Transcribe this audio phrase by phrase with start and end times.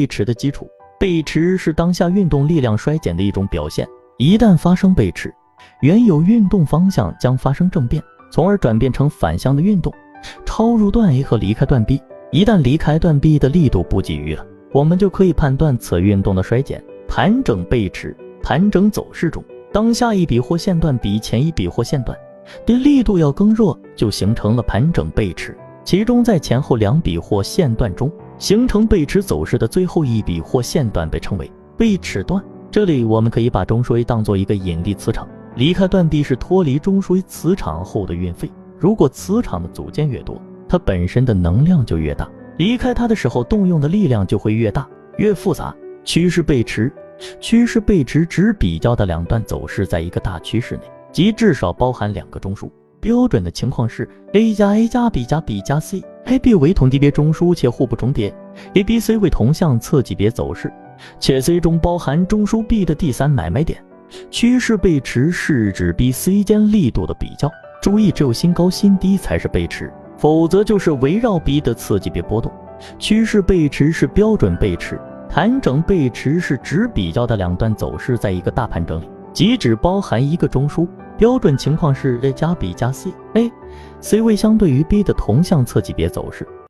[0.00, 0.66] 背驰的基础。
[0.98, 5.32] 背驰是当下运动力量衰减的一种表现，一旦发生背驰，
[5.82, 8.02] 原有运动方向将发生正变，
[8.32, 9.92] 从而转变成反向的运动，
[10.46, 12.00] 超入段 A 和离开段 B。
[12.32, 16.82] 一旦离开段 B 的力度不给予了，我们就可以判断此运动的衰减。
[17.06, 22.16] 盘整背驰，盘整走势中，当下一笔或线段比前一笔或线段
[22.64, 25.54] 的力度要更弱，就形成了盘整背驰。
[25.84, 28.10] 其中在前后两笔或线段中。
[28.40, 32.42] 形成背驰走势的最后一笔或线段被称为背驰段。
[32.70, 38.50] 这里我们可以把中枢 A 当做一个引力磁场，离开断臂是脱离中枢 A 磁场后的运费。
[38.78, 42.26] 如果磁场的组件越多，它本身的能量就越大，
[42.56, 45.76] 离开它的时候动用的力量就会越大、越复杂。
[46.02, 46.90] 趋势背驰，
[47.40, 52.70] 趋势背驰指比较的两段走势在一个大趋势内，即至少包含两个中枢。
[53.00, 56.02] 标准的情况是 A 加 A 加 B 加 B 加 C。
[56.26, 58.32] A、B 为同级别中枢且互不重叠
[58.74, 60.70] ，A、B、C 为同向侧级别走势，
[61.18, 63.82] 且 C 中包含中枢 B 的第三买卖点。
[64.30, 72.52] 趋势背驰是指 B、C 间力度的比较，注意只有新高新低才是背驰，否则就是围绕 B 的次级别波动。
[72.98, 80.86] 趋势背驰是标准背驰，盘整背驰是指比较的两段走势在一个大盘整理，即只包含一个中枢。
[81.20, 83.52] 标准情况是 A 加 B 加 C，A、
[84.00, 86.48] C 位相对于 B 的同向侧级别走势。